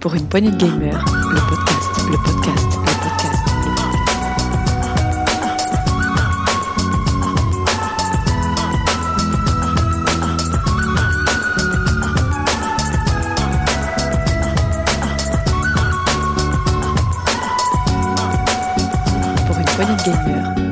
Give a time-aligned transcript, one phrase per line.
[0.00, 4.48] Pour une poignée de gamers, le podcast, le podcast, le podcast.
[19.46, 20.67] Pour une poignée de gamers.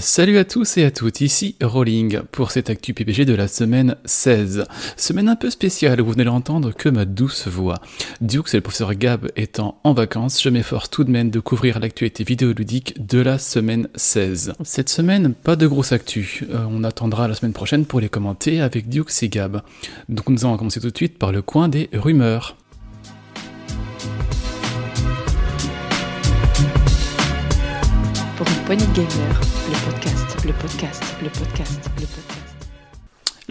[0.00, 3.96] Salut à tous et à toutes, ici Rolling pour cette actu PPG de la semaine
[4.06, 4.64] 16.
[4.96, 7.74] Semaine un peu spéciale vous venez d'entendre que ma douce voix.
[8.22, 11.80] Dukes et le professeur Gab étant en vacances, je m'efforce tout de même de couvrir
[11.80, 14.54] l'actualité vidéoludique de la semaine 16.
[14.64, 16.46] Cette semaine, pas de grosse actu.
[16.50, 19.60] Euh, on attendra la semaine prochaine pour les commenter avec Dukes et Gab.
[20.08, 22.56] Donc nous allons commencer tout de suite par le coin des rumeurs.
[28.40, 32.29] Pour une poignée de gamers, le podcast, le podcast, le podcast, le podcast.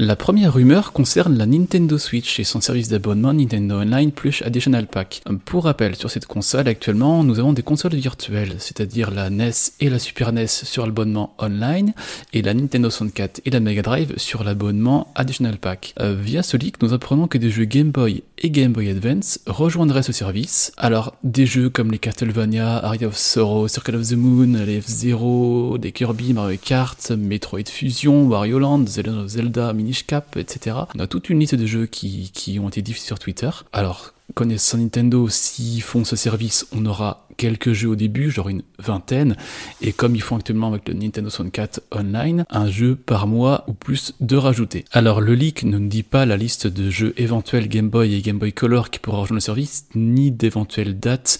[0.02, 4.88] La première rumeur concerne la Nintendo Switch et son service d'abonnement Nintendo Online Plus Additional
[4.88, 5.22] Pack.
[5.44, 9.90] Pour rappel, sur cette console actuellement, nous avons des consoles virtuelles, c'est-à-dire la NES et
[9.90, 11.94] la Super NES sur l'abonnement online
[12.32, 15.94] et la Nintendo 64 et la Mega Drive sur l'abonnement Additional Pack.
[16.00, 19.42] Euh, via ce leak, nous apprenons que des jeux Game Boy et Game Boy Advance
[19.48, 20.72] rejoindraient ce service.
[20.78, 25.78] Alors, des jeux comme les Castlevania, Aria of Sorrow, Circle of the Moon, les F-Zero,
[25.78, 29.74] des Kirby, Mario Kart, Metroid Fusion, Wario Land, Zelda Zelda,
[30.08, 30.78] Cap, etc.
[30.96, 33.50] On a toute une liste de jeux qui, qui ont été diffusés sur Twitter.
[33.74, 38.64] Alors, connaissant Nintendo, s'ils font ce service, on aura quelques jeux au début, genre une
[38.80, 39.38] vingtaine,
[39.82, 43.74] et comme ils font actuellement avec le Nintendo 64 Online, un jeu par mois ou
[43.74, 44.84] plus de rajouter.
[44.92, 48.22] Alors le leak ne nous dit pas la liste de jeux éventuels Game Boy et
[48.22, 51.40] Game Boy Color qui pourra rejoindre le service, ni d'éventuelles dates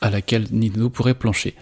[0.00, 1.54] à laquelle Nintendo pourrait plancher.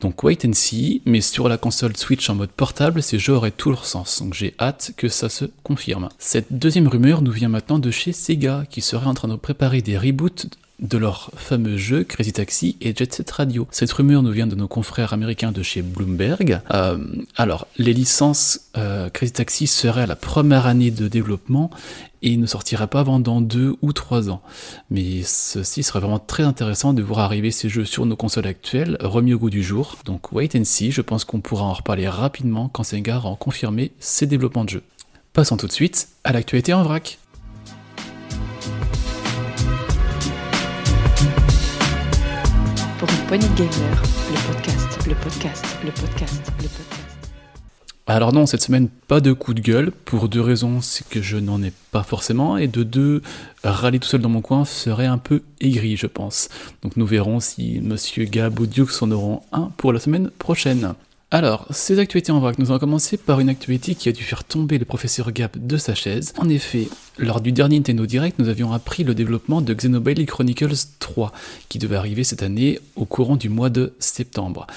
[0.00, 3.50] Donc wait and see, mais sur la console Switch en mode portable, ces jeux auraient
[3.50, 6.08] tout leur sens, donc j'ai hâte que ça se confirme.
[6.18, 9.82] Cette deuxième rumeur nous vient maintenant de chez Sega, qui serait en train de préparer
[9.82, 10.46] des reboots
[10.80, 13.66] de leurs fameux jeux Crazy Taxi et Jet Set Radio.
[13.70, 16.60] Cette rumeur nous vient de nos confrères américains de chez Bloomberg.
[16.72, 16.98] Euh,
[17.36, 21.70] alors, les licences euh, Crazy Taxi seraient à la première année de développement
[22.22, 24.42] et ne sortiraient pas avant dans deux ou trois ans.
[24.90, 28.96] Mais ceci serait vraiment très intéressant de voir arriver ces jeux sur nos consoles actuelles,
[29.00, 29.96] remis au goût du jour.
[30.04, 33.92] Donc wait and see, je pense qu'on pourra en reparler rapidement quand Sega aura confirmé
[33.98, 34.82] ses développements de jeux.
[35.32, 37.18] Passons tout de suite à l'actualité en vrac.
[48.06, 51.36] Alors non, cette semaine, pas de coup de gueule, pour deux raisons, c'est que je
[51.36, 53.20] n'en ai pas forcément, et de deux,
[53.62, 56.48] râler tout seul dans mon coin serait un peu aigri, je pense.
[56.82, 60.94] Donc nous verrons si Monsieur Gab ou Dukes en auront un pour la semaine prochaine.
[61.32, 64.44] Alors, ces actualités en vrac, nous allons commencer par une actualité qui a dû faire
[64.44, 66.32] tomber le professeur Gap de sa chaise.
[66.38, 66.88] En effet,
[67.18, 71.32] lors du dernier Nintendo Direct, nous avions appris le développement de Xenoblade Chronicles 3,
[71.68, 74.68] qui devait arriver cette année au courant du mois de septembre.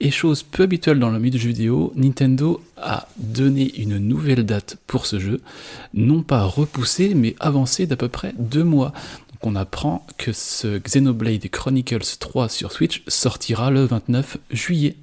[0.00, 4.46] Et chose peu habituelle dans le milieu du jeu vidéo, Nintendo a donné une nouvelle
[4.46, 5.42] date pour ce jeu,
[5.92, 8.94] non pas repoussée, mais avancée d'à peu près deux mois.
[9.30, 14.96] Donc on apprend que ce Xenoblade Chronicles 3 sur Switch sortira le 29 juillet.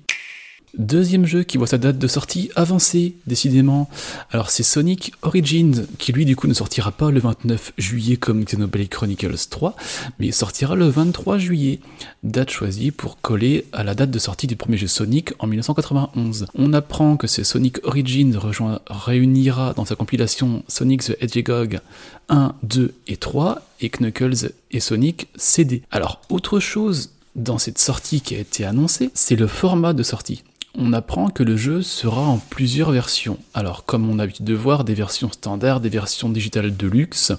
[0.77, 3.89] Deuxième jeu qui voit sa date de sortie avancée, décidément.
[4.31, 8.43] Alors c'est Sonic Origins, qui lui du coup ne sortira pas le 29 juillet comme
[8.43, 9.75] Xenoblade Chronicles 3,
[10.19, 11.79] mais sortira le 23 juillet,
[12.23, 16.47] date choisie pour coller à la date de sortie du premier jeu Sonic en 1991.
[16.55, 21.79] On apprend que ce Sonic Origins rejoint, réunira dans sa compilation Sonic the Hedgehog
[22.27, 25.83] 1, 2 et 3, et Knuckles et Sonic CD.
[25.91, 30.43] Alors autre chose dans cette sortie qui a été annoncée, c'est le format de sortie
[30.77, 33.37] on apprend que le jeu sera en plusieurs versions.
[33.53, 37.33] Alors, comme on a l'habitude de voir, des versions standards, des versions digitales de luxe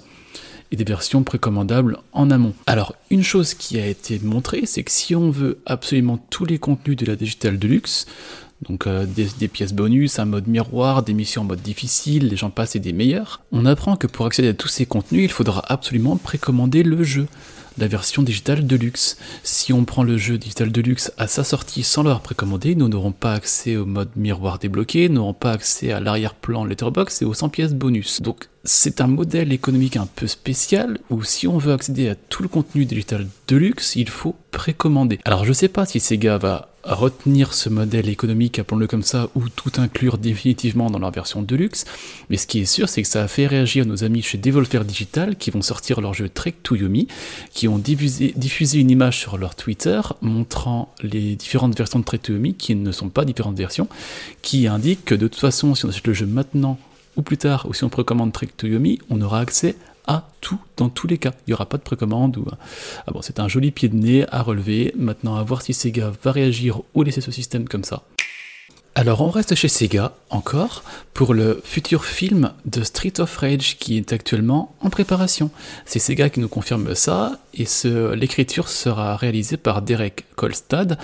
[0.72, 2.54] et des versions précommandables en amont.
[2.66, 6.58] Alors, une chose qui a été montrée, c'est que si on veut absolument tous les
[6.58, 8.06] contenus de la digitale de luxe,
[8.62, 12.50] donc euh, des, pièces bonus, un mode miroir, des missions en mode difficile, les gens
[12.50, 15.62] passent et des meilleurs, on apprend que pour accéder à tous ces contenus, il faudra
[15.68, 17.26] absolument précommander le jeu
[17.78, 19.16] la version digitale de luxe.
[19.42, 22.88] Si on prend le jeu digital de luxe à sa sortie sans l'avoir précommandé, nous
[22.88, 27.34] n'aurons pas accès au mode miroir débloqué, n'aurons pas accès à l'arrière-plan letterbox et aux
[27.34, 28.22] 100 pièces bonus.
[28.22, 32.42] Donc c'est un modèle économique un peu spécial où si on veut accéder à tout
[32.42, 35.18] le contenu digital de luxe, il faut précommander.
[35.24, 39.48] Alors je sais pas si Sega va retenir ce modèle économique, appelons-le comme ça, ou
[39.48, 41.84] tout inclure définitivement dans leur version de luxe,
[42.30, 44.84] mais ce qui est sûr, c'est que ça a fait réagir nos amis chez Devolver
[44.84, 47.08] Digital qui vont sortir leur jeu Trek to Yomi,
[47.52, 48.34] qui ont diffusé,
[48.78, 52.92] une image sur leur Twitter montrant les différentes versions de Trek to Yomi, qui ne
[52.92, 53.88] sont pas différentes versions,
[54.42, 56.78] qui indiquent que de toute façon, si on achète le jeu maintenant
[57.16, 58.66] ou plus tard, ou si on précommande Trek to
[59.10, 59.74] on aura accès
[60.06, 61.32] à tout dans tous les cas.
[61.46, 62.46] Il n'y aura pas de précommande ou.
[63.06, 64.92] Ah bon, c'est un joli pied de nez à relever.
[64.96, 68.02] Maintenant, à voir si Sega va réagir ou laisser ce système comme ça.
[68.98, 70.82] Alors on reste chez Sega encore
[71.12, 75.50] pour le futur film de Street of Rage qui est actuellement en préparation.
[75.84, 77.66] C'est Sega qui nous confirme ça et
[78.14, 80.96] l'écriture sera réalisée par Derek Kolstad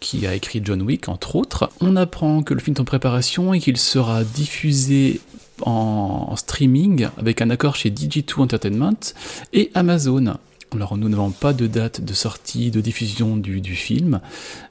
[0.00, 1.70] qui a écrit John Wick entre autres.
[1.80, 5.20] On apprend que le film est en préparation et qu'il sera diffusé
[5.62, 9.14] en streaming avec un accord chez Digi2 Entertainment
[9.52, 10.36] et Amazon.
[10.72, 14.20] Alors nous n'avons pas de date de sortie, de diffusion du, film,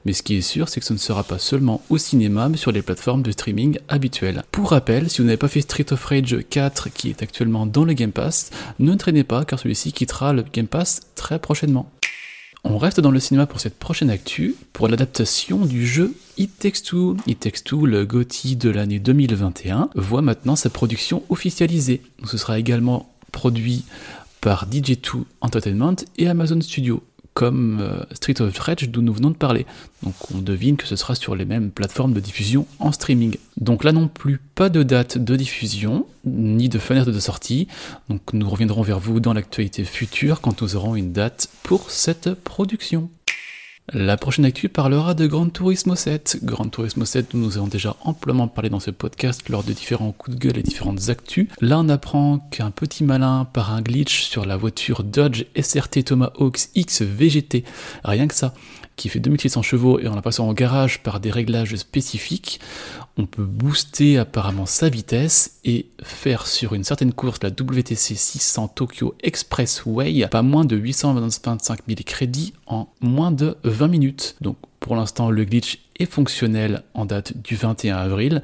[0.04, 2.56] mais ce qui est sûr, c'est que ce ne sera pas seulement au cinéma, mais
[2.56, 4.44] sur les plateformes de streaming habituelles.
[4.52, 7.84] Pour rappel, si vous n'avez pas fait Street of Rage 4, qui est actuellement dans
[7.84, 11.90] le Game Pass, ne traînez pas, car celui-ci quittera le Game Pass très prochainement.
[12.68, 16.82] On reste dans le cinéma pour cette prochaine actu, pour l'adaptation du jeu It Takes
[16.82, 17.16] Two.
[17.28, 22.02] It Takes Two, le GOTY de l'année 2021, voit maintenant sa production officialisée.
[22.24, 23.84] Ce sera également produit
[24.40, 27.04] par DJ2 Entertainment et Amazon Studio,
[27.36, 29.66] comme euh, Street of Rage d'où nous venons de parler.
[30.02, 33.36] Donc on devine que ce sera sur les mêmes plateformes de diffusion en streaming.
[33.58, 37.68] Donc là non plus, pas de date de diffusion, ni de fenêtre de sortie.
[38.08, 42.32] Donc nous reviendrons vers vous dans l'actualité future quand nous aurons une date pour cette
[42.32, 43.10] production.
[43.92, 46.40] La prochaine actu parlera de Gran Turismo 7.
[46.42, 50.36] Gran Turismo 7, nous avons déjà amplement parlé dans ce podcast lors de différents coups
[50.36, 51.46] de gueule et différentes actus.
[51.60, 56.58] Là, on apprend qu'un petit malin par un glitch sur la voiture Dodge SRT Tomahawk
[56.74, 57.62] X VGT,
[58.02, 58.54] rien que ça,
[58.96, 62.60] qui fait 2600 chevaux et en la passant en garage par des réglages spécifiques,
[63.18, 68.68] on peut booster apparemment sa vitesse et faire sur une certaine course la WTC 600
[68.68, 74.36] Tokyo Expressway pas moins de 825 000 crédits en moins de 20 minutes.
[74.40, 78.42] Donc pour l'instant le glitch est fonctionnel en date du 21 avril.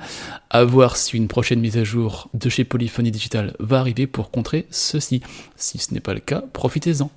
[0.51, 4.31] À voir si une prochaine mise à jour de chez Polyphony Digital va arriver pour
[4.31, 5.23] contrer ceci.
[5.57, 7.11] Si ce n'est pas le cas, profitez-en.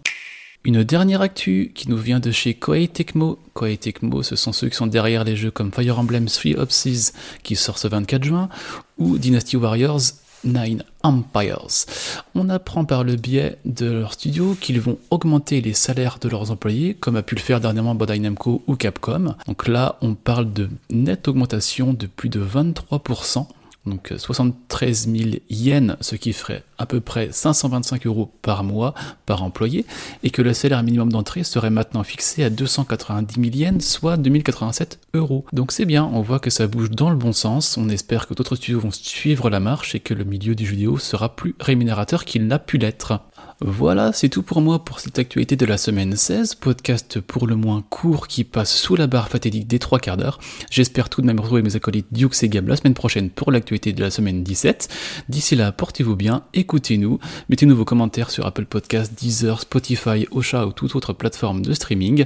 [0.65, 3.37] Une dernière actu qui nous vient de chez Koei Tecmo.
[3.53, 7.13] Koei Tecmo, ce sont ceux qui sont derrière les jeux comme Fire Emblem Three Hopses
[7.43, 8.49] qui sort ce 24 juin
[8.97, 10.01] ou Dynasty Warriors
[10.43, 11.85] Nine Empires.
[12.33, 16.49] On apprend par le biais de leur studio qu'ils vont augmenter les salaires de leurs
[16.49, 19.35] employés, comme a pu le faire dernièrement Bandai Namco ou Capcom.
[19.45, 23.45] Donc là, on parle de nette augmentation de plus de 23%
[23.85, 28.93] donc 73 000 yens, ce qui ferait à peu près 525 euros par mois
[29.25, 29.85] par employé,
[30.23, 34.99] et que le salaire minimum d'entrée serait maintenant fixé à 290 000 yens, soit 2087
[35.13, 35.45] euros.
[35.53, 38.33] Donc c'est bien, on voit que ça bouge dans le bon sens, on espère que
[38.33, 41.55] d'autres studios vont suivre la marche et que le milieu du jeu vidéo sera plus
[41.59, 43.19] rémunérateur qu'il n'a pu l'être.
[43.61, 47.55] Voilà, c'est tout pour moi pour cette actualité de la semaine 16, podcast pour le
[47.55, 50.39] moins court qui passe sous la barre fatidique des trois quarts d'heure.
[50.69, 53.93] J'espère tout de même retrouver mes acolytes Dukes et Gab la semaine prochaine pour l'actualité
[53.93, 54.89] de la semaine 17.
[55.29, 57.19] D'ici là, portez-vous bien, écoutez-nous,
[57.49, 62.25] mettez-nous vos commentaires sur Apple Podcasts, Deezer, Spotify, Ocha ou toute autre plateforme de streaming,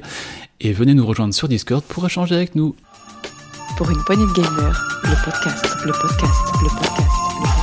[0.61, 2.75] et venez nous rejoindre sur Discord pour échanger avec nous.
[3.77, 7.58] Pour une poignée de gamers, le podcast, le podcast, le podcast.